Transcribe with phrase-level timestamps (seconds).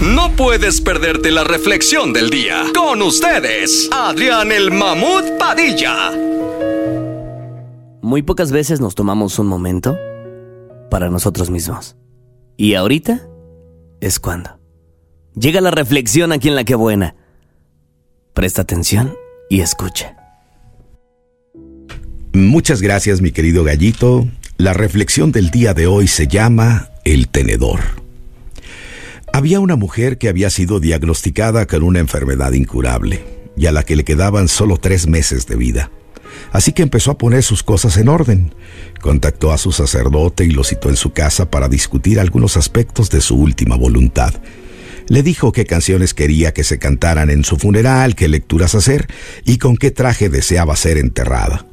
[0.00, 2.64] No puedes perderte la reflexión del día.
[2.74, 6.12] Con ustedes, Adrián el Mamut Padilla.
[8.02, 9.96] Muy pocas veces nos tomamos un momento
[10.90, 11.96] para nosotros mismos.
[12.58, 13.26] Y ahorita
[14.00, 14.58] es cuando.
[15.34, 17.16] Llega la reflexión aquí en la que buena.
[18.34, 19.14] Presta atención
[19.48, 20.14] y escucha.
[22.34, 24.28] Muchas gracias mi querido gallito.
[24.58, 28.05] La reflexión del día de hoy se llama El tenedor.
[29.36, 33.22] Había una mujer que había sido diagnosticada con una enfermedad incurable
[33.54, 35.90] y a la que le quedaban solo tres meses de vida.
[36.52, 38.54] Así que empezó a poner sus cosas en orden.
[38.98, 43.20] Contactó a su sacerdote y lo citó en su casa para discutir algunos aspectos de
[43.20, 44.32] su última voluntad.
[45.08, 49.06] Le dijo qué canciones quería que se cantaran en su funeral, qué lecturas hacer
[49.44, 51.66] y con qué traje deseaba ser enterrada.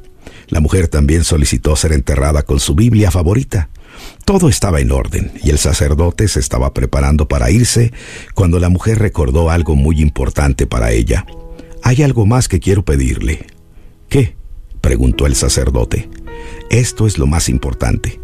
[0.48, 3.70] La mujer también solicitó ser enterrada con su Biblia favorita.
[4.24, 7.92] Todo estaba en orden y el sacerdote se estaba preparando para irse
[8.34, 11.26] cuando la mujer recordó algo muy importante para ella.
[11.82, 13.46] Hay algo más que quiero pedirle.
[14.08, 14.34] ¿Qué?
[14.80, 16.08] preguntó el sacerdote.
[16.70, 18.18] Esto es lo más importante.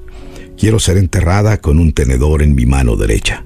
[0.56, 3.44] Quiero ser enterrada con un tenedor en mi mano derecha.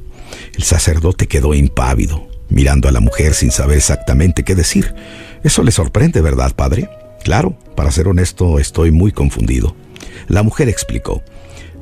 [0.55, 4.95] El sacerdote quedó impávido, mirando a la mujer sin saber exactamente qué decir.
[5.43, 6.89] Eso le sorprende, ¿verdad, padre?
[7.25, 9.75] Claro, para ser honesto, estoy muy confundido.
[10.29, 11.23] La mujer explicó.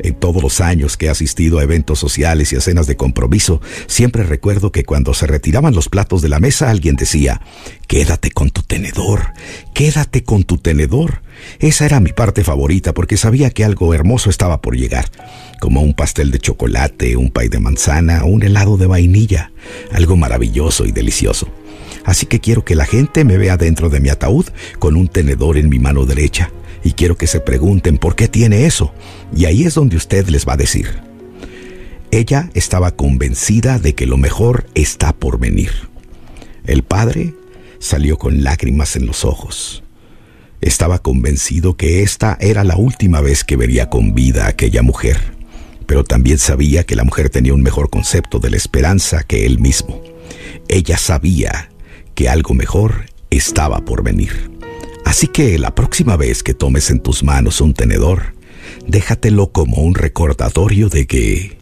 [0.02, 3.60] En todos los años que he asistido a eventos sociales y a cenas de compromiso,
[3.86, 7.40] siempre recuerdo que cuando se retiraban los platos de la mesa alguien decía,
[7.86, 9.32] quédate con tu tenedor,
[9.74, 11.22] quédate con tu tenedor.
[11.58, 15.10] Esa era mi parte favorita porque sabía que algo hermoso estaba por llegar,
[15.60, 19.52] como un pastel de chocolate, un pay de manzana un helado de vainilla,
[19.92, 21.48] algo maravilloso y delicioso.
[22.04, 24.46] Así que quiero que la gente me vea dentro de mi ataúd
[24.78, 26.50] con un tenedor en mi mano derecha
[26.84, 28.92] y quiero que se pregunten por qué tiene eso.
[29.34, 31.00] Y ahí es donde usted les va a decir.
[32.10, 35.70] Ella estaba convencida de que lo mejor está por venir.
[36.66, 37.34] El padre
[37.78, 39.82] salió con lágrimas en los ojos.
[40.60, 45.18] Estaba convencido que esta era la última vez que vería con vida a aquella mujer,
[45.86, 49.58] pero también sabía que la mujer tenía un mejor concepto de la esperanza que él
[49.58, 50.00] mismo.
[50.68, 51.71] Ella sabía
[52.22, 54.52] que algo mejor estaba por venir.
[55.04, 58.36] Así que la próxima vez que tomes en tus manos un tenedor,
[58.86, 61.58] déjatelo como un recordatorio de que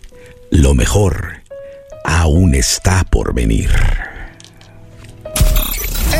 [0.50, 1.40] lo mejor
[2.04, 3.70] aún está por venir.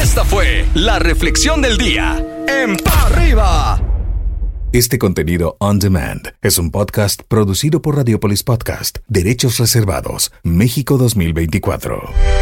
[0.01, 3.83] Esta fue la reflexión del día en Pa' Arriba.
[4.73, 12.40] Este contenido on demand es un podcast producido por Radiopolis Podcast, Derechos Reservados, México 2024.